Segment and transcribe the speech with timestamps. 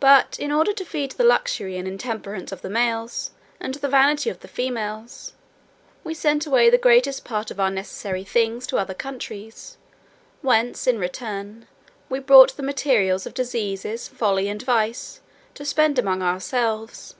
[0.00, 4.30] But, in order to feed the luxury and intemperance of the males, and the vanity
[4.30, 5.34] of the females,
[6.04, 9.76] we sent away the greatest part of our necessary things to other countries,
[10.40, 11.66] whence, in return,
[12.08, 15.20] we brought the materials of diseases, folly, and vice,
[15.52, 17.14] to spend among ourselves.